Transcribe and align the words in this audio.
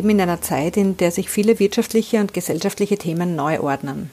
Leben 0.00 0.08
in 0.08 0.20
einer 0.22 0.40
Zeit, 0.40 0.78
in 0.78 0.96
der 0.96 1.10
sich 1.10 1.28
viele 1.28 1.58
wirtschaftliche 1.58 2.20
und 2.20 2.32
gesellschaftliche 2.32 2.96
Themen 2.96 3.36
neu 3.36 3.60
ordnen. 3.60 4.10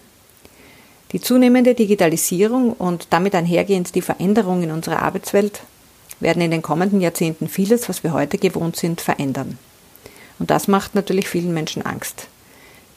Die 1.14 1.22
zunehmende 1.22 1.76
Digitalisierung 1.76 2.74
und 2.74 3.08
damit 3.12 3.34
einhergehend 3.34 3.96
die 3.96 4.02
Veränderung 4.02 4.64
in 4.64 4.72
unserer 4.72 5.02
Arbeitswelt 5.02 5.62
werden 6.20 6.42
in 6.42 6.52
den 6.52 6.62
kommenden 6.62 7.00
Jahrzehnten 7.00 7.48
vieles, 7.48 7.88
was 7.88 8.04
wir 8.04 8.12
heute 8.12 8.38
gewohnt 8.38 8.76
sind, 8.76 9.00
verändern. 9.00 9.58
Und 10.40 10.52
das 10.52 10.68
macht 10.68 10.94
natürlich 10.94 11.30
vielen 11.30 11.54
Menschen 11.54 11.86
Angst. 11.86 12.28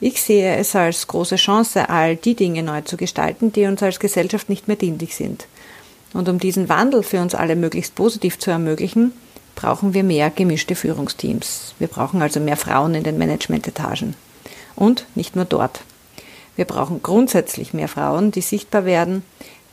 Ich 0.00 0.20
sehe 0.20 0.56
es 0.56 0.74
als 0.74 1.06
große 1.06 1.36
Chance, 1.36 1.90
all 1.90 2.16
die 2.16 2.34
Dinge 2.34 2.64
neu 2.64 2.80
zu 2.80 2.96
gestalten, 2.96 3.52
die 3.52 3.66
uns 3.66 3.84
als 3.84 4.00
Gesellschaft 4.00 4.48
nicht 4.48 4.66
mehr 4.66 4.76
dienlich 4.76 5.14
sind. 5.14 5.46
Und 6.12 6.28
um 6.28 6.40
diesen 6.40 6.68
Wandel 6.68 7.04
für 7.04 7.20
uns 7.20 7.36
alle 7.36 7.54
möglichst 7.54 7.94
positiv 7.94 8.40
zu 8.40 8.50
ermöglichen, 8.50 9.12
brauchen 9.60 9.92
wir 9.92 10.04
mehr 10.04 10.30
gemischte 10.30 10.74
Führungsteams. 10.74 11.74
Wir 11.78 11.88
brauchen 11.88 12.22
also 12.22 12.40
mehr 12.40 12.56
Frauen 12.56 12.94
in 12.94 13.04
den 13.04 13.18
Managementetagen. 13.18 14.14
Und 14.74 15.04
nicht 15.14 15.36
nur 15.36 15.44
dort. 15.44 15.82
Wir 16.56 16.64
brauchen 16.64 17.02
grundsätzlich 17.02 17.74
mehr 17.74 17.88
Frauen, 17.88 18.30
die 18.30 18.40
sichtbar 18.40 18.86
werden, 18.86 19.22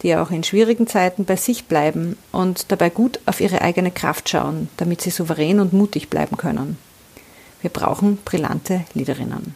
die 0.02 0.14
auch 0.18 0.30
in 0.30 0.44
schwierigen 0.44 0.88
Zeiten 0.88 1.24
bei 1.24 1.38
sich 1.38 1.66
bleiben 1.66 2.18
und 2.34 2.70
dabei 2.72 2.90
gut 2.90 3.22
auf 3.26 3.40
ihre 3.40 3.62
eigene 3.62 3.92
Kraft 3.92 4.28
schauen, 4.28 4.68
damit 4.76 5.00
sie 5.00 5.10
souverän 5.10 5.62
und 5.62 5.72
mutig 5.72 6.10
bleiben 6.10 6.36
können. 6.36 6.78
Wir 7.62 7.70
brauchen 7.70 8.18
brillante 8.26 8.84
Leaderinnen. 8.94 9.56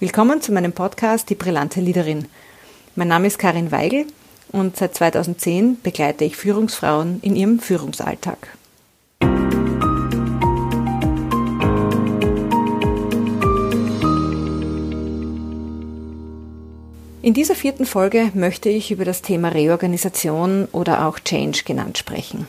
Willkommen 0.00 0.40
zu 0.40 0.52
meinem 0.52 0.72
Podcast 0.72 1.28
Die 1.28 1.34
brillante 1.34 1.82
Leaderin. 1.82 2.28
Mein 2.96 3.08
Name 3.08 3.26
ist 3.26 3.38
Karin 3.38 3.70
Weigel 3.72 4.06
und 4.52 4.78
seit 4.78 4.94
2010 4.94 5.82
begleite 5.82 6.24
ich 6.24 6.36
Führungsfrauen 6.36 7.20
in 7.20 7.36
ihrem 7.36 7.60
Führungsalltag. 7.60 8.56
In 17.24 17.34
dieser 17.34 17.54
vierten 17.54 17.86
Folge 17.86 18.32
möchte 18.34 18.68
ich 18.68 18.90
über 18.90 19.04
das 19.04 19.22
Thema 19.22 19.50
Reorganisation 19.50 20.66
oder 20.72 21.06
auch 21.06 21.20
Change 21.20 21.62
genannt 21.64 21.96
sprechen. 21.96 22.48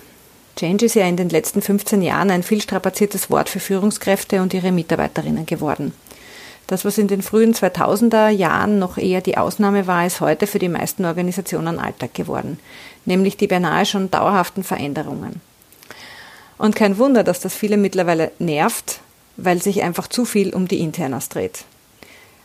Change 0.56 0.86
ist 0.86 0.96
ja 0.96 1.06
in 1.06 1.16
den 1.16 1.30
letzten 1.30 1.62
15 1.62 2.02
Jahren 2.02 2.32
ein 2.32 2.42
viel 2.42 2.60
strapaziertes 2.60 3.30
Wort 3.30 3.50
für 3.50 3.60
Führungskräfte 3.60 4.42
und 4.42 4.52
ihre 4.52 4.72
Mitarbeiterinnen 4.72 5.46
geworden. 5.46 5.94
Das, 6.66 6.86
was 6.86 6.98
in 6.98 7.08
den 7.08 7.22
frühen 7.22 7.54
2000er 7.54 8.30
Jahren 8.30 8.80
noch 8.80 8.98
eher 8.98 9.22
die 9.22 9.38
Ausnahme 9.38 9.86
war, 9.86 10.08
ist 10.08 10.22
heute 10.22 10.48
für 10.48 10.58
die 10.58 10.70
meisten 10.70 11.06
Organisationen 11.06 11.78
Alltag 11.78 12.16
geworden, 12.16 12.58
nämlich 13.06 13.38
die 13.38 13.48
beinahe 13.48 13.86
schon 13.86 14.10
dauerhaften 14.10 14.64
Veränderungen. 14.64 15.40
Und 16.58 16.76
kein 16.76 16.98
Wunder, 16.98 17.24
dass 17.24 17.42
das 17.42 17.54
viele 17.54 17.78
mittlerweile 17.78 18.32
nervt, 18.40 19.02
weil 19.38 19.62
sich 19.62 19.84
einfach 19.84 20.08
zu 20.08 20.26
viel 20.26 20.52
um 20.52 20.68
die 20.68 20.80
Internas 20.80 21.30
dreht. 21.30 21.66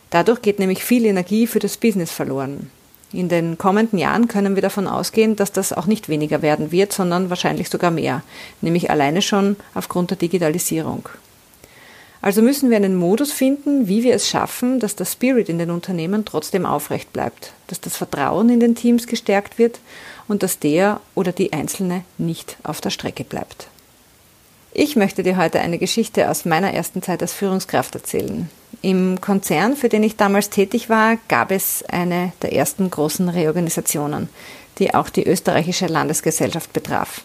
Dadurch 0.09 0.41
geht 0.41 0.59
nämlich 0.59 0.83
viel 0.83 1.05
Energie 1.05 1.47
für 1.47 1.59
das 1.59 1.77
Business 1.77 2.11
verloren. 2.11 2.71
In 3.11 3.27
den 3.27 3.57
kommenden 3.57 3.97
Jahren 3.97 4.27
können 4.27 4.55
wir 4.55 4.61
davon 4.61 4.87
ausgehen, 4.87 5.35
dass 5.35 5.51
das 5.51 5.73
auch 5.73 5.87
nicht 5.87 6.09
weniger 6.09 6.41
werden 6.41 6.71
wird, 6.71 6.93
sondern 6.93 7.29
wahrscheinlich 7.29 7.69
sogar 7.69 7.89
mehr, 7.89 8.21
nämlich 8.61 8.91
alleine 8.91 9.21
schon 9.21 9.55
aufgrund 9.73 10.11
der 10.11 10.17
Digitalisierung. 10.17 11.09
Also 12.21 12.41
müssen 12.41 12.69
wir 12.69 12.77
einen 12.77 12.95
Modus 12.95 13.31
finden, 13.31 13.87
wie 13.87 14.03
wir 14.03 14.13
es 14.13 14.27
schaffen, 14.27 14.79
dass 14.79 14.95
der 14.95 15.05
Spirit 15.05 15.47
in 15.47 15.57
den 15.57 15.71
Unternehmen 15.71 16.25
trotzdem 16.25 16.65
aufrecht 16.65 17.13
bleibt, 17.13 17.53
dass 17.67 17.79
das 17.79 17.95
Vertrauen 17.95 18.49
in 18.49 18.59
den 18.59 18.75
Teams 18.75 19.07
gestärkt 19.07 19.57
wird 19.57 19.79
und 20.27 20.43
dass 20.43 20.59
der 20.59 20.99
oder 21.15 21.31
die 21.31 21.53
Einzelne 21.53 22.03
nicht 22.17 22.57
auf 22.63 22.81
der 22.81 22.89
Strecke 22.89 23.23
bleibt. 23.23 23.69
Ich 24.71 24.95
möchte 24.95 25.23
dir 25.23 25.37
heute 25.37 25.59
eine 25.59 25.79
Geschichte 25.79 26.29
aus 26.29 26.45
meiner 26.45 26.73
ersten 26.73 27.01
Zeit 27.01 27.21
als 27.21 27.33
Führungskraft 27.33 27.95
erzählen. 27.95 28.49
Im 28.81 29.19
Konzern, 29.19 29.75
für 29.75 29.89
den 29.89 30.03
ich 30.03 30.15
damals 30.15 30.51
tätig 30.51 30.89
war, 30.89 31.17
gab 31.27 31.51
es 31.51 31.83
eine 31.89 32.33
der 32.43 32.53
ersten 32.53 32.89
großen 32.89 33.29
Reorganisationen, 33.29 34.29
die 34.77 34.93
auch 34.93 35.09
die 35.09 35.25
österreichische 35.25 35.87
Landesgesellschaft 35.87 36.71
betraf. 36.71 37.21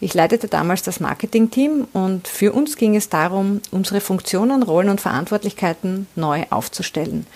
Ich 0.00 0.14
leitete 0.14 0.46
damals 0.46 0.82
das 0.82 1.00
Marketingteam 1.00 1.88
und 1.92 2.28
für 2.28 2.52
uns 2.52 2.76
ging 2.76 2.94
es 2.94 3.08
darum, 3.08 3.60
unsere 3.72 4.00
Funktionen, 4.00 4.62
Rollen 4.62 4.90
und 4.90 5.00
Verantwortlichkeiten 5.00 6.06
neu 6.14 6.44
aufzustellen. 6.50 7.26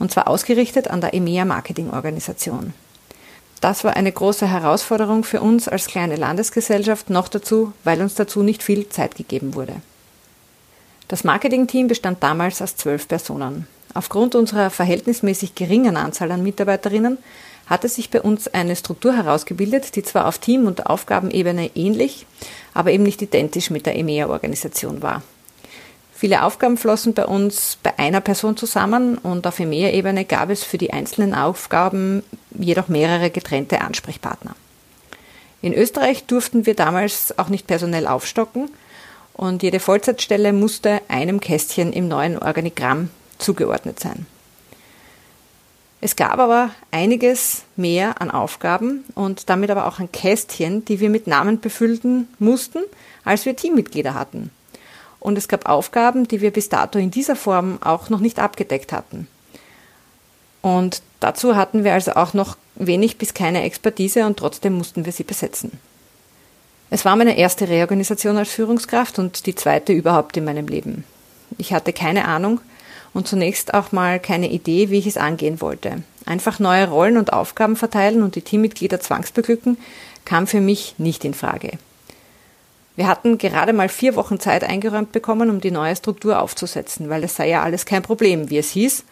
Und 0.00 0.10
zwar 0.10 0.28
ausgerichtet 0.28 0.88
an 0.88 1.00
der 1.00 1.14
EMEA 1.14 1.44
Marketingorganisation. 1.44 2.72
Das 3.60 3.82
war 3.82 3.96
eine 3.96 4.12
große 4.12 4.46
Herausforderung 4.46 5.24
für 5.24 5.40
uns 5.40 5.68
als 5.68 5.86
kleine 5.86 6.16
Landesgesellschaft, 6.16 7.10
noch 7.10 7.28
dazu, 7.28 7.72
weil 7.82 8.00
uns 8.00 8.14
dazu 8.14 8.42
nicht 8.42 8.62
viel 8.62 8.88
Zeit 8.88 9.16
gegeben 9.16 9.54
wurde. 9.54 9.74
Das 11.08 11.24
Marketingteam 11.24 11.88
bestand 11.88 12.22
damals 12.22 12.62
aus 12.62 12.76
zwölf 12.76 13.08
Personen. 13.08 13.66
Aufgrund 13.94 14.34
unserer 14.34 14.70
verhältnismäßig 14.70 15.54
geringen 15.54 15.96
Anzahl 15.96 16.30
an 16.30 16.42
Mitarbeiterinnen 16.42 17.18
hatte 17.66 17.88
sich 17.88 18.10
bei 18.10 18.20
uns 18.20 18.46
eine 18.48 18.76
Struktur 18.76 19.16
herausgebildet, 19.16 19.96
die 19.96 20.02
zwar 20.02 20.26
auf 20.26 20.38
Team- 20.38 20.66
und 20.66 20.86
Aufgabenebene 20.86 21.70
ähnlich, 21.74 22.26
aber 22.74 22.92
eben 22.92 23.02
nicht 23.02 23.22
identisch 23.22 23.70
mit 23.70 23.86
der 23.86 23.96
EMEA-Organisation 23.96 25.02
war. 25.02 25.22
Viele 26.14 26.42
Aufgaben 26.42 26.76
flossen 26.76 27.14
bei 27.14 27.26
uns 27.26 27.78
bei 27.82 27.96
einer 27.98 28.20
Person 28.20 28.56
zusammen 28.56 29.18
und 29.18 29.46
auf 29.46 29.60
EMEA-Ebene 29.60 30.24
gab 30.24 30.50
es 30.50 30.64
für 30.64 30.76
die 30.76 30.92
einzelnen 30.92 31.34
Aufgaben 31.34 32.24
jedoch 32.58 32.88
mehrere 32.88 33.30
getrennte 33.30 33.80
Ansprechpartner. 33.80 34.54
In 35.60 35.74
Österreich 35.74 36.24
durften 36.24 36.66
wir 36.66 36.74
damals 36.74 37.38
auch 37.38 37.48
nicht 37.48 37.66
personell 37.66 38.06
aufstocken 38.06 38.70
und 39.32 39.62
jede 39.62 39.80
Vollzeitstelle 39.80 40.52
musste 40.52 41.00
einem 41.08 41.40
Kästchen 41.40 41.92
im 41.92 42.08
neuen 42.08 42.38
Organigramm 42.38 43.10
zugeordnet 43.38 44.00
sein. 44.00 44.26
Es 46.00 46.14
gab 46.14 46.38
aber 46.38 46.70
einiges 46.92 47.62
mehr 47.74 48.20
an 48.20 48.30
Aufgaben 48.30 49.04
und 49.16 49.48
damit 49.50 49.70
aber 49.70 49.86
auch 49.86 49.98
ein 49.98 50.12
Kästchen, 50.12 50.84
die 50.84 51.00
wir 51.00 51.10
mit 51.10 51.26
Namen 51.26 51.58
befüllen 51.58 52.28
mussten, 52.38 52.84
als 53.24 53.46
wir 53.46 53.56
Teammitglieder 53.56 54.14
hatten. 54.14 54.50
Und 55.18 55.36
es 55.36 55.48
gab 55.48 55.68
Aufgaben, 55.68 56.28
die 56.28 56.40
wir 56.40 56.52
bis 56.52 56.68
dato 56.68 57.00
in 57.00 57.10
dieser 57.10 57.34
Form 57.34 57.78
auch 57.82 58.10
noch 58.10 58.20
nicht 58.20 58.38
abgedeckt 58.38 58.92
hatten. 58.92 59.26
Und 60.62 61.02
dazu 61.20 61.56
hatten 61.56 61.84
wir 61.84 61.94
also 61.94 62.12
auch 62.12 62.34
noch 62.34 62.56
wenig 62.74 63.18
bis 63.18 63.34
keine 63.34 63.62
Expertise 63.62 64.26
und 64.26 64.38
trotzdem 64.38 64.74
mussten 64.74 65.04
wir 65.04 65.12
sie 65.12 65.24
besetzen. 65.24 65.72
Es 66.90 67.04
war 67.04 67.16
meine 67.16 67.36
erste 67.36 67.68
Reorganisation 67.68 68.38
als 68.38 68.50
Führungskraft 68.50 69.18
und 69.18 69.46
die 69.46 69.54
zweite 69.54 69.92
überhaupt 69.92 70.36
in 70.36 70.44
meinem 70.44 70.68
Leben. 70.68 71.04
Ich 71.58 71.72
hatte 71.72 71.92
keine 71.92 72.26
Ahnung 72.26 72.60
und 73.12 73.28
zunächst 73.28 73.74
auch 73.74 73.92
mal 73.92 74.20
keine 74.20 74.50
Idee, 74.50 74.90
wie 74.90 74.98
ich 74.98 75.06
es 75.06 75.16
angehen 75.16 75.60
wollte. 75.60 76.02
Einfach 76.24 76.58
neue 76.58 76.88
Rollen 76.88 77.18
und 77.18 77.32
Aufgaben 77.32 77.76
verteilen 77.76 78.22
und 78.22 78.36
die 78.36 78.42
Teammitglieder 78.42 79.00
zwangsbeglücken, 79.00 79.78
kam 80.24 80.46
für 80.46 80.60
mich 80.60 80.94
nicht 80.98 81.24
in 81.24 81.34
Frage. 81.34 81.78
Wir 82.96 83.06
hatten 83.06 83.38
gerade 83.38 83.72
mal 83.72 83.88
vier 83.88 84.16
Wochen 84.16 84.40
Zeit 84.40 84.64
eingeräumt 84.64 85.12
bekommen, 85.12 85.50
um 85.50 85.60
die 85.60 85.70
neue 85.70 85.94
Struktur 85.94 86.42
aufzusetzen, 86.42 87.08
weil 87.08 87.22
es 87.22 87.36
sei 87.36 87.48
ja 87.48 87.62
alles 87.62 87.86
kein 87.86 88.02
Problem, 88.02 88.50
wie 88.50 88.58
es 88.58 88.70
hieß. 88.70 89.04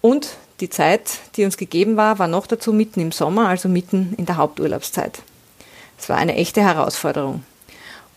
Und 0.00 0.36
die 0.60 0.70
Zeit, 0.70 1.18
die 1.36 1.44
uns 1.44 1.56
gegeben 1.56 1.96
war, 1.96 2.18
war 2.18 2.28
noch 2.28 2.46
dazu 2.46 2.72
mitten 2.72 3.00
im 3.00 3.12
Sommer, 3.12 3.48
also 3.48 3.68
mitten 3.68 4.14
in 4.16 4.26
der 4.26 4.36
Haupturlaubszeit. 4.36 5.22
Es 5.98 6.08
war 6.08 6.16
eine 6.16 6.36
echte 6.36 6.62
Herausforderung 6.62 7.44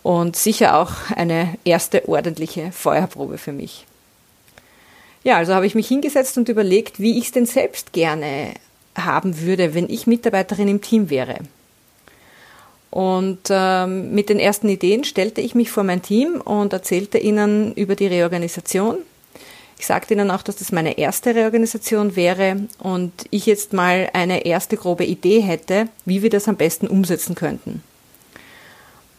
und 0.04 0.36
sicher 0.36 0.78
auch 0.78 0.92
eine 1.16 1.58
erste 1.64 2.08
ordentliche 2.08 2.72
Feuerprobe 2.72 3.38
für 3.38 3.54
mich. 3.54 3.86
Ja, 5.24 5.38
also 5.38 5.54
habe 5.54 5.66
ich 5.66 5.76
mich 5.76 5.88
hingesetzt 5.88 6.38
und 6.38 6.50
überlegt, 6.50 7.00
wie 7.00 7.18
ich 7.18 7.26
es 7.26 7.32
denn 7.32 7.46
selbst 7.46 7.94
gerne 7.94 8.54
haben 8.96 9.40
würde, 9.40 9.74
wenn 9.74 9.90
ich 9.90 10.06
Mitarbeiterin 10.06 10.68
im 10.68 10.82
Team 10.82 11.10
wäre. 11.10 11.40
Und 12.92 13.40
ähm, 13.50 14.14
mit 14.14 14.30
den 14.30 14.40
ersten 14.40 14.70
Ideen 14.70 15.04
stellte 15.04 15.42
ich 15.42 15.56
mich 15.56 15.72
vor 15.72 15.84
mein 15.84 16.04
Team 16.04 16.42
und 16.42 16.74
erzählte 16.74 17.18
ihnen 17.18 17.74
über 17.74 17.96
die 17.96 18.06
Reorganisation. 18.06 18.98
Ich 19.84 19.88
sagte 19.88 20.14
ihnen 20.14 20.32
auch, 20.32 20.44
dass 20.44 20.56
das 20.56 20.72
meine 20.72 20.98
erste 20.98 21.36
Reorganisation 21.36 22.16
wäre 22.16 22.56
und 22.80 23.12
ich 23.32 23.46
jetzt 23.46 23.74
mal 23.74 24.10
eine 24.14 24.46
erste 24.46 24.78
grobe 24.78 25.04
Idee 25.04 25.42
hätte, 25.42 25.90
wie 26.06 26.22
wir 26.22 26.30
das 26.30 26.48
am 26.48 26.56
besten 26.56 26.88
umsetzen 26.88 27.36
könnten. 27.36 27.84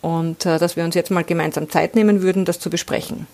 Und 0.00 0.46
äh, 0.46 0.58
dass 0.58 0.74
wir 0.76 0.84
uns 0.84 0.94
jetzt 0.94 1.10
mal 1.10 1.22
gemeinsam 1.22 1.68
Zeit 1.68 1.94
nehmen 1.94 2.22
würden, 2.22 2.46
das 2.46 2.60
zu 2.60 2.70
besprechen. 2.70 3.26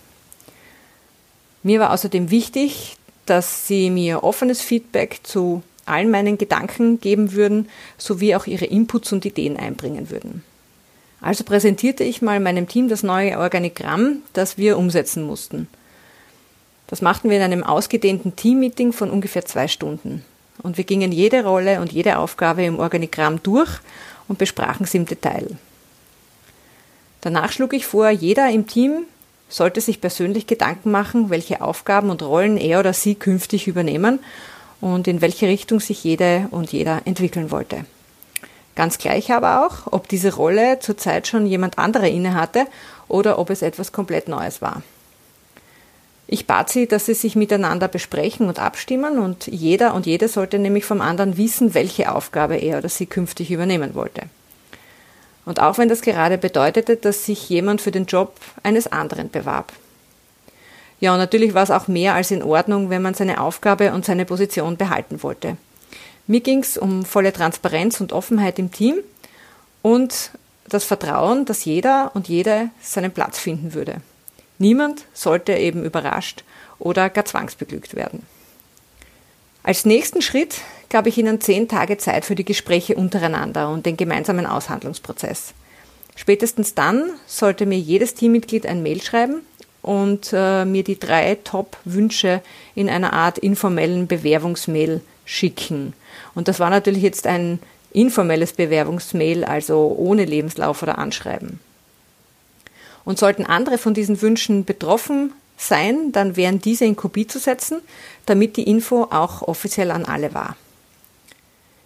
Mir 1.63 1.79
war 1.79 1.93
außerdem 1.93 2.31
wichtig, 2.31 2.97
dass 3.25 3.65
sie 3.65 3.89
mir 3.89 4.25
offenes 4.25 4.59
Feedback 4.59 5.21
zu 5.23 5.63
allen 5.85 6.11
meinen 6.11 6.37
Gedanken 6.37 6.99
geben 6.99 7.31
würden, 7.31 7.69
sowie 7.97 8.35
auch 8.35 8.45
ihre 8.45 8.65
Inputs 8.65 9.13
und 9.13 9.23
Ideen 9.23 9.55
einbringen 9.55 10.09
würden. 10.09 10.43
Also 11.21 11.45
präsentierte 11.45 12.03
ich 12.03 12.21
mal 12.21 12.41
meinem 12.41 12.67
Team 12.67 12.89
das 12.89 13.03
neue 13.03 13.39
Organigramm, 13.39 14.17
das 14.33 14.57
wir 14.57 14.77
umsetzen 14.77 15.23
mussten. 15.23 15.69
Das 16.91 17.01
machten 17.01 17.29
wir 17.29 17.37
in 17.37 17.43
einem 17.43 17.63
ausgedehnten 17.63 18.35
Teammeeting 18.35 18.91
von 18.91 19.09
ungefähr 19.09 19.45
zwei 19.45 19.69
Stunden. 19.69 20.25
Und 20.61 20.77
wir 20.77 20.83
gingen 20.83 21.13
jede 21.13 21.45
Rolle 21.45 21.79
und 21.79 21.93
jede 21.93 22.17
Aufgabe 22.17 22.65
im 22.65 22.79
Organigramm 22.79 23.41
durch 23.41 23.79
und 24.27 24.37
besprachen 24.37 24.85
sie 24.85 24.97
im 24.97 25.05
Detail. 25.05 25.47
Danach 27.21 27.53
schlug 27.53 27.73
ich 27.73 27.87
vor, 27.87 28.09
jeder 28.09 28.49
im 28.49 28.67
Team 28.67 29.05
sollte 29.47 29.79
sich 29.79 30.01
persönlich 30.01 30.47
Gedanken 30.47 30.91
machen, 30.91 31.29
welche 31.29 31.61
Aufgaben 31.61 32.09
und 32.09 32.23
Rollen 32.23 32.57
er 32.57 32.81
oder 32.81 32.91
sie 32.91 33.15
künftig 33.15 33.67
übernehmen 33.67 34.19
und 34.81 35.07
in 35.07 35.21
welche 35.21 35.47
Richtung 35.47 35.79
sich 35.79 36.03
jede 36.03 36.49
und 36.51 36.73
jeder 36.73 37.03
entwickeln 37.05 37.51
wollte. 37.51 37.85
Ganz 38.75 38.97
gleich 38.97 39.31
aber 39.31 39.65
auch, 39.65 39.91
ob 39.91 40.09
diese 40.09 40.35
Rolle 40.35 40.79
zurzeit 40.79 41.27
schon 41.27 41.45
jemand 41.45 41.77
anderer 41.77 42.07
innehatte 42.09 42.65
oder 43.07 43.39
ob 43.39 43.49
es 43.49 43.61
etwas 43.61 43.93
komplett 43.93 44.27
Neues 44.27 44.61
war. 44.61 44.83
Ich 46.33 46.47
bat 46.47 46.69
sie, 46.69 46.87
dass 46.87 47.07
sie 47.07 47.13
sich 47.13 47.35
miteinander 47.35 47.89
besprechen 47.89 48.47
und 48.47 48.57
abstimmen 48.57 49.19
und 49.19 49.47
jeder 49.47 49.93
und 49.93 50.05
jede 50.05 50.29
sollte 50.29 50.59
nämlich 50.59 50.85
vom 50.85 51.01
anderen 51.01 51.35
wissen, 51.35 51.73
welche 51.73 52.09
Aufgabe 52.09 52.55
er 52.55 52.77
oder 52.77 52.87
sie 52.87 53.05
künftig 53.05 53.51
übernehmen 53.51 53.95
wollte. 53.95 54.21
Und 55.45 55.59
auch 55.59 55.77
wenn 55.77 55.89
das 55.89 56.01
gerade 56.01 56.37
bedeutete, 56.37 56.95
dass 56.95 57.25
sich 57.25 57.49
jemand 57.49 57.81
für 57.81 57.91
den 57.91 58.05
Job 58.05 58.37
eines 58.63 58.89
anderen 58.89 59.29
bewarb. 59.29 59.73
Ja, 61.01 61.11
und 61.11 61.19
natürlich 61.19 61.53
war 61.53 61.63
es 61.63 61.71
auch 61.71 61.89
mehr 61.89 62.13
als 62.13 62.31
in 62.31 62.43
Ordnung, 62.43 62.89
wenn 62.89 63.01
man 63.01 63.13
seine 63.13 63.41
Aufgabe 63.41 63.91
und 63.91 64.05
seine 64.05 64.23
Position 64.23 64.77
behalten 64.77 65.23
wollte. 65.23 65.57
Mir 66.27 66.39
ging 66.39 66.59
es 66.59 66.77
um 66.77 67.03
volle 67.03 67.33
Transparenz 67.33 67.99
und 67.99 68.13
Offenheit 68.13 68.57
im 68.57 68.71
Team 68.71 68.99
und 69.81 70.31
das 70.69 70.85
Vertrauen, 70.85 71.43
dass 71.43 71.65
jeder 71.65 72.11
und 72.13 72.29
jede 72.29 72.69
seinen 72.81 73.11
Platz 73.11 73.37
finden 73.37 73.73
würde. 73.73 73.97
Niemand 74.61 75.05
sollte 75.15 75.53
eben 75.53 75.83
überrascht 75.83 76.43
oder 76.77 77.09
gar 77.09 77.25
zwangsbeglückt 77.25 77.95
werden. 77.95 78.27
Als 79.63 79.85
nächsten 79.85 80.21
Schritt 80.21 80.57
gab 80.91 81.07
ich 81.07 81.17
Ihnen 81.17 81.41
zehn 81.41 81.67
Tage 81.67 81.97
Zeit 81.97 82.25
für 82.25 82.35
die 82.35 82.45
Gespräche 82.45 82.95
untereinander 82.95 83.69
und 83.71 83.87
den 83.87 83.97
gemeinsamen 83.97 84.45
Aushandlungsprozess. 84.45 85.55
Spätestens 86.15 86.75
dann 86.75 87.09
sollte 87.25 87.65
mir 87.65 87.79
jedes 87.79 88.13
Teammitglied 88.13 88.67
ein 88.67 88.83
Mail 88.83 89.01
schreiben 89.01 89.41
und 89.81 90.29
äh, 90.31 90.63
mir 90.63 90.83
die 90.83 90.99
drei 90.99 91.39
Top-Wünsche 91.43 92.43
in 92.75 92.87
einer 92.87 93.13
Art 93.13 93.39
informellen 93.39 94.05
Bewerbungsmail 94.05 95.01
schicken. 95.25 95.93
Und 96.35 96.47
das 96.47 96.59
war 96.59 96.69
natürlich 96.69 97.01
jetzt 97.01 97.25
ein 97.25 97.57
informelles 97.93 98.53
Bewerbungsmail, 98.53 99.43
also 99.43 99.95
ohne 99.97 100.25
Lebenslauf 100.25 100.83
oder 100.83 100.99
Anschreiben. 100.99 101.59
Und 103.03 103.19
sollten 103.19 103.45
andere 103.45 103.77
von 103.77 103.93
diesen 103.93 104.21
Wünschen 104.21 104.65
betroffen 104.65 105.33
sein, 105.57 106.11
dann 106.11 106.35
wären 106.35 106.59
diese 106.59 106.85
in 106.85 106.95
Kopie 106.95 107.27
zu 107.27 107.39
setzen, 107.39 107.81
damit 108.25 108.57
die 108.57 108.63
Info 108.69 109.07
auch 109.11 109.41
offiziell 109.43 109.91
an 109.91 110.05
alle 110.05 110.33
war. 110.33 110.55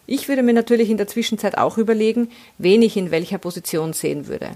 Ich 0.08 0.28
würde 0.28 0.44
mir 0.44 0.54
natürlich 0.54 0.90
in 0.90 0.98
der 0.98 1.08
Zwischenzeit 1.08 1.58
auch 1.58 1.78
überlegen, 1.78 2.30
wen 2.58 2.82
ich 2.82 2.96
in 2.96 3.12
welcher 3.12 3.38
Position 3.38 3.94
sehen 3.94 4.28
würde. 4.28 4.52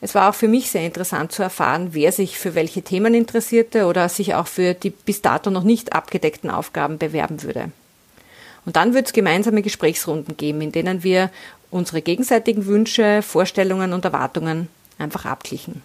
Es 0.00 0.14
war 0.14 0.30
auch 0.30 0.34
für 0.34 0.48
mich 0.48 0.70
sehr 0.70 0.84
interessant 0.84 1.32
zu 1.32 1.42
erfahren, 1.42 1.88
wer 1.92 2.12
sich 2.12 2.38
für 2.38 2.54
welche 2.54 2.82
Themen 2.82 3.14
interessierte 3.14 3.86
oder 3.86 4.08
sich 4.08 4.34
auch 4.34 4.46
für 4.46 4.74
die 4.74 4.90
bis 4.90 5.22
dato 5.22 5.50
noch 5.50 5.62
nicht 5.62 5.92
abgedeckten 5.92 6.50
Aufgaben 6.50 6.98
bewerben 6.98 7.42
würde. 7.42 7.70
Und 8.66 8.76
dann 8.76 8.94
wird 8.94 9.06
es 9.06 9.12
gemeinsame 9.12 9.62
Gesprächsrunden 9.62 10.36
geben, 10.36 10.60
in 10.60 10.72
denen 10.72 11.02
wir 11.02 11.30
unsere 11.70 12.02
gegenseitigen 12.02 12.66
Wünsche, 12.66 13.22
Vorstellungen 13.22 13.92
und 13.92 14.04
Erwartungen 14.04 14.68
einfach 14.98 15.24
abglichen. 15.24 15.82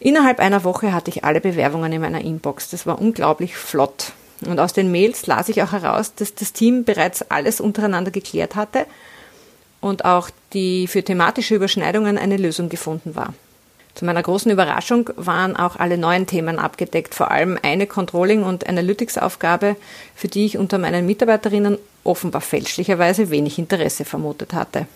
Innerhalb 0.00 0.38
einer 0.38 0.62
Woche 0.64 0.92
hatte 0.92 1.10
ich 1.10 1.24
alle 1.24 1.40
Bewerbungen 1.40 1.92
in 1.92 2.00
meiner 2.00 2.20
Inbox. 2.20 2.70
Das 2.70 2.86
war 2.86 3.00
unglaublich 3.00 3.56
flott. 3.56 4.12
Und 4.46 4.60
aus 4.60 4.72
den 4.72 4.92
Mails 4.92 5.26
las 5.26 5.48
ich 5.48 5.62
auch 5.62 5.72
heraus, 5.72 6.14
dass 6.14 6.34
das 6.34 6.52
Team 6.52 6.84
bereits 6.84 7.22
alles 7.30 7.60
untereinander 7.60 8.12
geklärt 8.12 8.54
hatte 8.54 8.86
und 9.80 10.04
auch 10.04 10.30
die 10.52 10.86
für 10.86 11.02
thematische 11.02 11.56
Überschneidungen 11.56 12.18
eine 12.18 12.36
Lösung 12.36 12.68
gefunden 12.68 13.16
war. 13.16 13.34
Zu 13.94 14.04
meiner 14.04 14.22
großen 14.22 14.52
Überraschung 14.52 15.10
waren 15.16 15.56
auch 15.56 15.74
alle 15.74 15.98
neuen 15.98 16.26
Themen 16.26 16.60
abgedeckt, 16.60 17.16
vor 17.16 17.32
allem 17.32 17.58
eine 17.62 17.88
Controlling- 17.88 18.44
und 18.44 18.68
Analytics-Aufgabe, 18.68 19.74
für 20.14 20.28
die 20.28 20.46
ich 20.46 20.56
unter 20.56 20.78
meinen 20.78 21.04
Mitarbeiterinnen 21.04 21.78
offenbar 22.04 22.40
fälschlicherweise 22.40 23.30
wenig 23.30 23.58
Interesse 23.58 24.04
vermutet 24.04 24.52
hatte. 24.52 24.86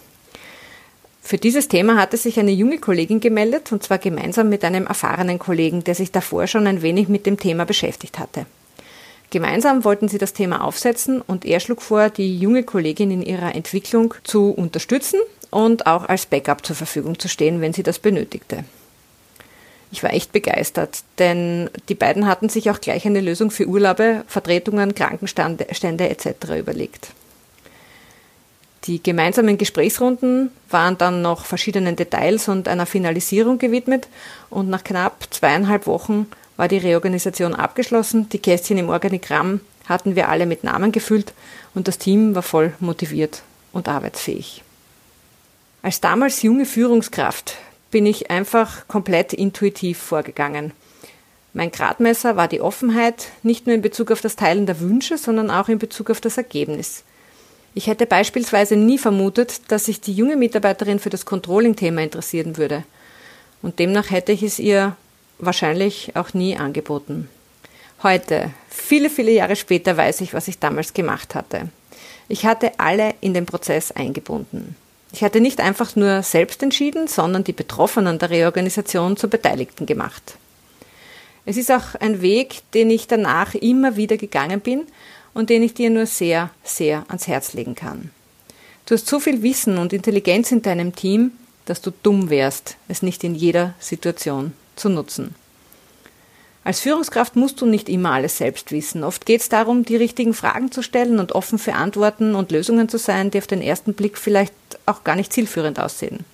Für 1.25 1.39
dieses 1.39 1.69
Thema 1.69 1.97
hatte 1.97 2.17
sich 2.17 2.39
eine 2.39 2.51
junge 2.51 2.79
Kollegin 2.79 3.21
gemeldet, 3.21 3.71
und 3.71 3.83
zwar 3.83 3.99
gemeinsam 3.99 4.49
mit 4.49 4.65
einem 4.65 4.87
erfahrenen 4.87 5.39
Kollegen, 5.39 5.85
der 5.85 5.95
sich 5.95 6.11
davor 6.11 6.49
schon 6.49 6.67
ein 6.67 6.83
wenig 6.83 7.09
mit 7.09 7.27
dem 7.27 7.39
Thema 7.39 7.65
beschäftigt 7.65 8.19
hatte. 8.19 8.45
Gemeinsam 9.31 9.85
wollten 9.85 10.09
sie 10.09 10.19
das 10.19 10.35
Thema 10.35 10.63
aufsetzen 10.63 11.23
und 11.23 11.47
er 11.47 11.61
schlug 11.61 11.81
vor, 11.81 12.11
die 12.11 12.39
junge 12.39 12.65
Kollegin 12.65 13.11
in 13.11 13.23
ihrer 13.23 13.55
Entwicklung 13.55 14.13
zu 14.25 14.51
unterstützen 14.51 15.21
und 15.51 15.87
auch 15.87 16.07
als 16.07 16.27
Backup 16.27 16.67
zur 16.67 16.77
Verfügung 16.77 17.19
zu 17.19 17.29
stehen, 17.29 17.63
wenn 17.63 17.73
sie 17.73 17.83
das 17.83 17.99
benötigte. 17.99 18.65
Ich 19.91 20.03
war 20.03 20.13
echt 20.13 20.33
begeistert, 20.33 21.03
denn 21.19 21.71
die 21.89 21.95
beiden 21.95 22.27
hatten 22.27 22.49
sich 22.49 22.69
auch 22.71 22.81
gleich 22.81 23.07
eine 23.07 23.21
Lösung 23.21 23.51
für 23.51 23.67
Urlaube, 23.67 24.25
Vertretungen, 24.27 24.95
Krankenstände 24.95 25.69
etc. 25.71 26.27
überlegt. 26.59 27.13
Die 28.85 29.01
gemeinsamen 29.01 29.59
Gesprächsrunden 29.59 30.51
waren 30.69 30.99
dann 30.99 31.23
noch 31.23 31.45
verschiedenen 31.45 31.95
Details 31.95 32.49
und 32.49 32.67
einer 32.67 32.87
Finalisierung 32.87 33.59
gewidmet 33.59 34.09
und 34.51 34.69
nach 34.69 34.83
knapp 34.83 35.29
zweieinhalb 35.31 35.87
Wochen 35.87 36.27
war 36.57 36.67
die 36.67 36.79
Reorganisation 36.79 37.55
abgeschlossen. 37.55 38.29
Die 38.31 38.41
Kästchen 38.41 38.79
im 38.79 38.89
Organigramm 38.89 39.61
hatten 39.89 40.17
wir 40.17 40.29
alle 40.29 40.47
mit 40.47 40.65
Namen 40.65 40.91
gefüllt 40.91 41.33
und 41.75 41.87
das 41.87 41.99
Team 41.99 42.35
war 42.35 42.43
voll 42.43 42.73
motiviert 42.81 43.43
und 43.73 43.89
arbeitsfähig. 43.89 44.65
Als 45.83 46.01
damals 46.01 46.43
junge 46.43 46.67
Führungskraft 46.67 47.57
bin 47.93 48.05
ich 48.05 48.31
einfach 48.31 48.89
komplett 48.89 49.33
intuitiv 49.33 49.99
vorgegangen. 49.99 50.73
Mein 51.53 51.71
Gradmesser 51.71 52.37
war 52.37 52.49
die 52.49 52.61
Offenheit, 52.61 53.29
nicht 53.43 53.67
nur 53.67 53.77
in 53.77 53.83
Bezug 53.83 54.11
auf 54.11 54.21
das 54.21 54.37
Teilen 54.37 54.67
der 54.67 54.81
Wünsche, 54.81 55.19
sondern 55.19 55.51
auch 55.51 55.69
in 55.69 55.79
Bezug 55.79 56.11
auf 56.11 56.21
das 56.21 56.37
Ergebnis. 56.37 57.05
Ich 57.75 57.87
hätte 57.87 58.07
beispielsweise 58.07 58.77
nie 58.77 58.99
vermutet, 58.99 59.63
dass 59.69 59.87
sich 59.87 60.01
die 60.01 60.13
junge 60.13 60.37
Mitarbeiterin 60.37 60.99
für 60.99 61.11
das 61.11 61.25
Controlling-Thema 61.25 62.03
interessieren 62.03 62.57
würde. 62.57 62.85
Und 63.63 63.79
demnach 63.79 64.11
hätte 64.11 64.33
ich 64.33 64.43
es 64.43 64.59
ihr 64.59 64.97
wahrscheinlich 65.39 66.15
auch 66.15 66.35
nie 66.35 66.57
angeboten. 66.57 67.29
Heute, 68.03 68.51
viele, 68.69 69.09
viele 69.09 69.33
Jahre 69.33 69.57
später, 69.57 69.97
weiß 69.97 70.21
ich, 70.21 70.35
was 70.35 70.49
ich 70.49 70.59
damals 70.59 70.93
gemacht 70.93 71.35
hatte. 71.35 71.69
Ich 72.29 72.45
hatte 72.45 72.73
alle 72.79 73.15
in 73.21 73.33
den 73.33 73.47
Prozess 73.47 73.93
eingebunden. 73.93 74.77
Ich 75.13 75.23
hatte 75.23 75.41
nicht 75.41 75.61
einfach 75.61 75.95
nur 75.97 76.23
selbst 76.23 76.63
entschieden, 76.63 77.07
sondern 77.07 77.45
die 77.45 77.53
Betroffenen 77.53 78.19
der 78.19 78.31
Reorganisation 78.31 79.17
zu 79.17 79.29
Beteiligten 79.29 79.87
gemacht. 79.87 80.37
Es 81.45 81.57
ist 81.57 81.71
auch 81.71 81.95
ein 82.01 82.23
Weg, 82.23 82.63
den 82.73 82.91
ich 82.91 83.07
danach 83.07 83.55
immer 83.55 83.97
wieder 83.97 84.17
gegangen 84.17 84.61
bin 84.61 84.83
und 85.35 85.51
den 85.51 85.63
ich 85.63 85.75
dir 85.75 85.91
nur 85.91 86.07
sehr, 86.07 86.51
sehr 86.65 87.05
ans 87.09 87.27
Herz 87.27 87.53
legen 87.53 87.75
kann. 87.75 88.11
Du 88.87 88.95
hast 88.95 89.07
so 89.07 89.21
viel 89.21 89.43
Wissen 89.43 89.79
und 89.79 89.93
Intelligenz 89.93 90.53
in 90.53 90.63
deinem 90.63 90.95
Team, 90.95 91.33
dass 91.65 91.81
du 91.81 91.93
dumm 92.03 92.31
wärst, 92.31 92.77
es 92.89 93.03
nicht 93.03 93.23
in 93.25 93.35
jeder 93.35 93.75
Situation 93.79 94.53
zu 94.77 94.89
nutzen. 94.89 95.35
Als 96.65 96.81
Führungskraft 96.81 97.35
musst 97.35 97.61
du 97.61 97.67
nicht 97.67 97.89
immer 97.89 98.13
alles 98.13 98.39
selbst 98.39 98.71
wissen. 98.71 99.03
Oft 99.03 99.27
geht 99.27 99.41
es 99.41 99.49
darum, 99.49 99.85
die 99.85 99.97
richtigen 99.97 100.33
Fragen 100.33 100.71
zu 100.71 100.83
stellen 100.83 101.19
und 101.19 101.33
offen 101.33 101.59
für 101.59 101.75
Antworten 101.75 102.37
und 102.37 102.53
Lösungen 102.53 102.89
zu 102.89 102.99
sein, 102.99 103.31
die 103.31 103.39
auf 103.39 103.49
den 103.49 103.63
ersten 103.63 103.95
Blick 103.95 104.17
vielleicht 104.17 104.55
auch 104.87 105.03
gar 105.03 105.17
nicht 105.17 105.33
zielführend 105.33 105.81
aussehen. 105.81 106.25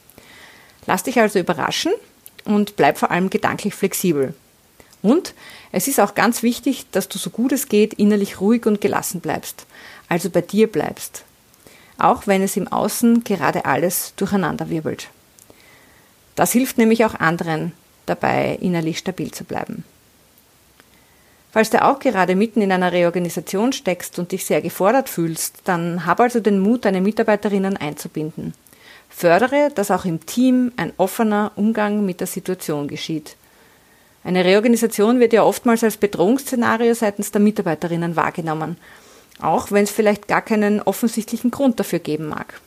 Lass 0.87 1.03
dich 1.03 1.19
also 1.19 1.39
überraschen 1.39 1.93
und 2.45 2.77
bleib 2.77 2.99
vor 2.99 3.11
allem 3.11 3.31
gedanklich 3.31 3.75
flexibel. 3.75 4.35
Und 5.03 5.35
es 5.73 5.89
ist 5.89 6.01
auch 6.01 6.15
ganz 6.15 6.43
wichtig, 6.43 6.87
dass 6.91 7.09
du 7.09 7.19
so 7.19 7.31
gut 7.31 7.53
es 7.53 7.69
geht 7.69 7.95
innerlich 7.95 8.41
ruhig 8.41 8.67
und 8.67 8.81
gelassen 8.81 9.21
bleibst, 9.21 9.67
also 10.09 10.31
bei 10.31 10.41
dir 10.41 10.67
bleibst, 10.67 11.25
auch 11.99 12.27
wenn 12.27 12.43
es 12.43 12.57
im 12.57 12.69
Außen 12.69 13.25
gerade 13.25 13.65
alles 13.65 14.15
durcheinander 14.17 14.71
wirbelt. 14.71 15.09
Das 16.35 16.53
hilft 16.53 16.79
nämlich 16.79 17.05
auch 17.05 17.15
anderen 17.15 17.73
dabei, 18.07 18.59
innerlich 18.61 18.99
stabil 18.99 19.31
zu 19.31 19.45
bleiben. 19.45 19.85
Falls 21.51 21.71
du 21.71 21.83
auch 21.83 21.99
gerade 21.99 22.37
mitten 22.37 22.61
in 22.61 22.73
einer 22.73 22.93
Reorganisation 22.93 23.73
steckst 23.73 24.19
und 24.19 24.33
dich 24.33 24.45
sehr 24.45 24.61
gefordert 24.61 25.09
fühlst, 25.09 25.63
dann 25.65 26.07
hab 26.07 26.21
also 26.21 26.41
den 26.41 26.61
Mut, 26.61 26.85
deine 26.85 27.01
Mitarbeiterinnen 27.01 27.77
einzubinden. 27.77 28.55
Fördere, 29.09 29.71
dass 29.75 29.91
auch 29.91 30.05
im 30.05 30.27
Team 30.27 30.73
ein 30.77 30.93
offener 30.99 31.53
Umgang 31.57 32.05
mit 32.05 32.21
der 32.21 32.27
Situation 32.27 32.89
geschieht– 32.89 33.37
eine 34.29 34.45
Reorganisation 34.45 35.21
wird 35.21 35.33
ja 35.33 35.43
oftmals 35.43 35.83
als 35.83 35.97
Bedrohungsszenario 35.97 36.93
seitens 36.93 37.31
der 37.31 37.41
Mitarbeiterinnen 37.41 38.15
wahrgenommen, 38.15 38.77
auch 39.41 39.73
wenn 39.73 39.85
es 39.85 39.91
vielleicht 39.91 40.29
gar 40.29 40.43
keinen 40.43 40.83
offensichtlichen 40.83 41.51
Grund 41.51 41.81
dafür 41.81 41.99
geben 41.99 42.27
mag. 42.27 42.61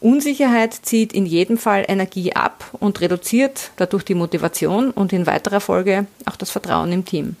Unsicherheit 0.00 0.72
zieht 0.72 1.12
in 1.12 1.26
jedem 1.26 1.58
Fall 1.58 1.84
Energie 1.86 2.32
ab 2.32 2.64
und 2.80 3.02
reduziert 3.02 3.72
dadurch 3.76 4.04
die 4.04 4.14
Motivation 4.14 4.90
und 4.90 5.12
in 5.12 5.26
weiterer 5.26 5.60
Folge 5.60 6.06
auch 6.24 6.36
das 6.36 6.50
Vertrauen 6.50 6.92
im 6.92 7.04
Team. 7.04 7.36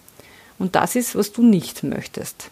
Und 0.58 0.74
das 0.74 0.94
ist, 0.94 1.16
was 1.16 1.32
du 1.32 1.42
nicht 1.42 1.82
möchtest. 1.82 2.50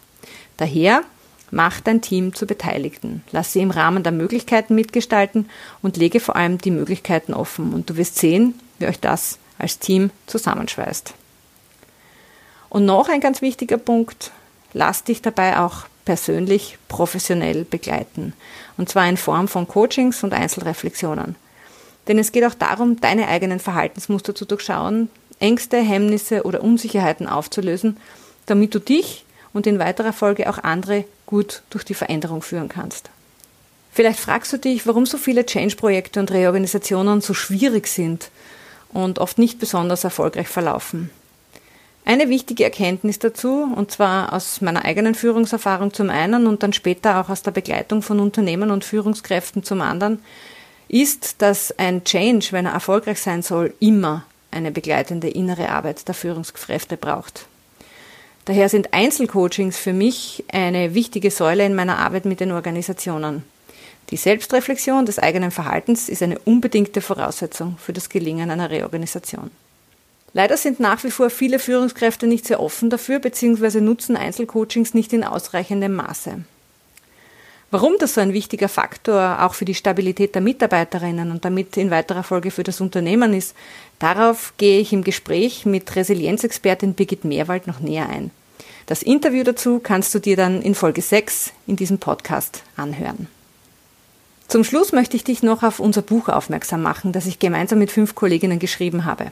Daher 0.57 1.03
mach 1.51 1.81
dein 1.81 2.01
Team 2.01 2.33
zu 2.33 2.47
Beteiligten. 2.47 3.23
Lass 3.31 3.53
sie 3.53 3.61
im 3.61 3.69
Rahmen 3.69 4.01
der 4.01 4.11
Möglichkeiten 4.11 4.73
mitgestalten 4.73 5.49
und 5.83 5.97
lege 5.97 6.19
vor 6.19 6.35
allem 6.35 6.57
die 6.57 6.71
Möglichkeiten 6.71 7.35
offen. 7.35 7.73
Und 7.73 7.91
du 7.91 7.97
wirst 7.97 8.17
sehen, 8.17 8.55
wie 8.79 8.87
euch 8.87 8.99
das 8.99 9.37
als 9.57 9.79
Team 9.79 10.11
zusammenschweißt. 10.27 11.13
Und 12.69 12.85
noch 12.85 13.09
ein 13.09 13.21
ganz 13.21 13.41
wichtiger 13.41 13.77
Punkt, 13.77 14.31
lass 14.73 15.03
dich 15.03 15.21
dabei 15.21 15.59
auch 15.59 15.85
persönlich 16.05 16.77
professionell 16.87 17.65
begleiten. 17.65 18.33
Und 18.77 18.89
zwar 18.89 19.07
in 19.07 19.17
Form 19.17 19.47
von 19.47 19.67
Coachings 19.67 20.23
und 20.23 20.33
Einzelreflexionen. 20.33 21.35
Denn 22.07 22.19
es 22.19 22.31
geht 22.31 22.43
auch 22.45 22.55
darum, 22.55 22.99
deine 22.99 23.27
eigenen 23.27 23.59
Verhaltensmuster 23.59 24.35
zu 24.35 24.45
durchschauen, 24.45 25.09
Ängste, 25.39 25.77
Hemmnisse 25.77 26.43
oder 26.43 26.61
Unsicherheiten 26.61 27.27
aufzulösen, 27.27 27.97
damit 28.45 28.75
du 28.75 28.79
dich 28.79 29.25
und 29.53 29.67
in 29.67 29.79
weiterer 29.79 30.13
Folge 30.13 30.49
auch 30.49 30.57
andere 30.57 31.05
gut 31.25 31.61
durch 31.69 31.85
die 31.85 31.93
Veränderung 31.93 32.41
führen 32.41 32.69
kannst. 32.69 33.09
Vielleicht 33.91 34.19
fragst 34.19 34.51
du 34.51 34.57
dich, 34.57 34.87
warum 34.87 35.05
so 35.05 35.17
viele 35.17 35.45
Change-Projekte 35.45 36.19
und 36.19 36.31
Reorganisationen 36.31 37.21
so 37.21 37.33
schwierig 37.33 37.87
sind 37.87 38.31
und 38.93 39.19
oft 39.19 39.37
nicht 39.37 39.59
besonders 39.59 40.03
erfolgreich 40.03 40.47
verlaufen. 40.47 41.09
Eine 42.05 42.27
wichtige 42.27 42.65
Erkenntnis 42.65 43.19
dazu, 43.19 43.73
und 43.75 43.91
zwar 43.91 44.33
aus 44.33 44.59
meiner 44.59 44.83
eigenen 44.83 45.15
Führungserfahrung 45.15 45.93
zum 45.93 46.09
einen 46.09 46.47
und 46.47 46.61
dann 46.61 46.73
später 46.73 47.19
auch 47.19 47.29
aus 47.29 47.43
der 47.43 47.51
Begleitung 47.51 48.01
von 48.01 48.19
Unternehmen 48.19 48.71
und 48.71 48.83
Führungskräften 48.83 49.63
zum 49.63 49.81
anderen, 49.81 50.19
ist, 50.89 51.41
dass 51.41 51.77
ein 51.79 52.03
Change, 52.03 52.47
wenn 52.51 52.65
er 52.65 52.73
erfolgreich 52.73 53.21
sein 53.21 53.41
soll, 53.41 53.73
immer 53.79 54.25
eine 54.51 54.71
begleitende 54.71 55.29
innere 55.29 55.69
Arbeit 55.69 56.07
der 56.07 56.13
Führungskräfte 56.13 56.97
braucht. 56.97 57.45
Daher 58.45 58.67
sind 58.67 58.93
Einzelcoachings 58.93 59.77
für 59.77 59.93
mich 59.93 60.43
eine 60.51 60.93
wichtige 60.93 61.31
Säule 61.31 61.65
in 61.65 61.75
meiner 61.75 61.99
Arbeit 61.99 62.25
mit 62.25 62.41
den 62.41 62.51
Organisationen. 62.51 63.43
Die 64.09 64.17
Selbstreflexion 64.17 65.05
des 65.05 65.19
eigenen 65.19 65.51
Verhaltens 65.51 66.09
ist 66.09 66.21
eine 66.21 66.39
unbedingte 66.39 67.01
Voraussetzung 67.01 67.77
für 67.77 67.93
das 67.93 68.09
Gelingen 68.09 68.51
einer 68.51 68.69
Reorganisation. 68.69 69.51
Leider 70.33 70.57
sind 70.57 70.79
nach 70.79 71.03
wie 71.03 71.11
vor 71.11 71.29
viele 71.29 71.59
Führungskräfte 71.59 72.25
nicht 72.25 72.45
sehr 72.45 72.59
offen 72.59 72.89
dafür 72.89 73.19
bzw. 73.19 73.81
nutzen 73.81 74.17
Einzelcoachings 74.17 74.93
nicht 74.93 75.13
in 75.13 75.23
ausreichendem 75.23 75.93
Maße. 75.93 76.43
Warum 77.69 77.93
das 77.97 78.13
so 78.13 78.21
ein 78.21 78.33
wichtiger 78.33 78.69
Faktor 78.69 79.41
auch 79.41 79.55
für 79.55 79.65
die 79.65 79.73
Stabilität 79.73 80.35
der 80.35 80.43
Mitarbeiterinnen 80.43 81.31
und 81.31 81.43
damit 81.43 81.75
in 81.75 81.89
weiterer 81.89 82.21
Folge 82.21 82.51
für 82.51 82.63
das 82.63 82.81
Unternehmen 82.81 83.33
ist, 83.33 83.55
darauf 83.97 84.53
gehe 84.57 84.79
ich 84.79 84.93
im 84.93 85.03
Gespräch 85.03 85.65
mit 85.65 85.95
Resilienzexpertin 85.95 86.93
Birgit 86.93 87.25
Meerwald 87.25 87.65
noch 87.65 87.79
näher 87.79 88.09
ein. 88.09 88.29
Das 88.85 89.01
Interview 89.01 89.43
dazu 89.43 89.79
kannst 89.79 90.13
du 90.13 90.19
dir 90.19 90.35
dann 90.35 90.61
in 90.61 90.75
Folge 90.75 91.01
6 91.01 91.51
in 91.65 91.75
diesem 91.75 91.97
Podcast 91.97 92.61
anhören. 92.75 93.27
Zum 94.47 94.63
Schluss 94.63 94.91
möchte 94.91 95.15
ich 95.15 95.23
dich 95.23 95.41
noch 95.41 95.63
auf 95.63 95.79
unser 95.79 96.01
Buch 96.01 96.29
aufmerksam 96.29 96.81
machen, 96.81 97.11
das 97.11 97.25
ich 97.25 97.39
gemeinsam 97.39 97.79
mit 97.79 97.91
fünf 97.91 98.13
Kolleginnen 98.13 98.59
geschrieben 98.59 99.05
habe. 99.05 99.31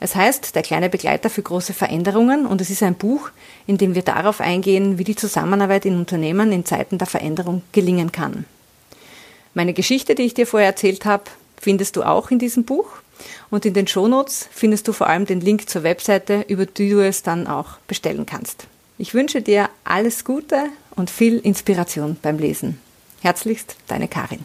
Es 0.00 0.14
heißt 0.14 0.54
Der 0.54 0.62
kleine 0.62 0.90
Begleiter 0.90 1.30
für 1.30 1.42
große 1.42 1.72
Veränderungen 1.72 2.46
und 2.46 2.60
es 2.60 2.70
ist 2.70 2.82
ein 2.82 2.94
Buch, 2.94 3.30
in 3.66 3.78
dem 3.78 3.94
wir 3.94 4.02
darauf 4.02 4.40
eingehen, 4.40 4.98
wie 4.98 5.04
die 5.04 5.16
Zusammenarbeit 5.16 5.84
in 5.86 5.96
Unternehmen 5.96 6.52
in 6.52 6.64
Zeiten 6.64 6.98
der 6.98 7.06
Veränderung 7.06 7.62
gelingen 7.72 8.12
kann. 8.12 8.44
Meine 9.54 9.72
Geschichte, 9.72 10.14
die 10.14 10.22
ich 10.22 10.34
dir 10.34 10.46
vorher 10.46 10.68
erzählt 10.68 11.04
habe, 11.04 11.24
findest 11.60 11.96
du 11.96 12.02
auch 12.02 12.30
in 12.30 12.38
diesem 12.38 12.64
Buch 12.64 12.86
und 13.50 13.66
in 13.66 13.74
den 13.74 13.86
Shownotes 13.86 14.48
findest 14.50 14.88
du 14.88 14.92
vor 14.92 15.08
allem 15.08 15.26
den 15.26 15.40
Link 15.40 15.68
zur 15.68 15.82
Webseite, 15.82 16.44
über 16.48 16.66
die 16.66 16.90
du 16.90 17.00
es 17.04 17.22
dann 17.22 17.46
auch 17.46 17.78
bestellen 17.86 18.26
kannst. 18.26 18.66
Ich 18.98 19.14
wünsche 19.14 19.42
dir 19.42 19.68
alles 19.84 20.24
Gute 20.24 20.66
und 20.94 21.10
viel 21.10 21.38
Inspiration 21.38 22.16
beim 22.20 22.38
Lesen. 22.38 22.78
Herzlichst, 23.20 23.76
deine 23.86 24.08
Karin. 24.08 24.44